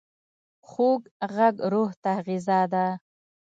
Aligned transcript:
خوږ 0.69 1.01
غږ 1.35 1.55
روح 1.71 1.91
ته 2.03 2.13
غذا 2.25 2.61
ده. 2.73 2.85